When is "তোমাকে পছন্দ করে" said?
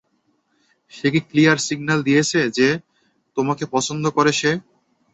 3.37-4.31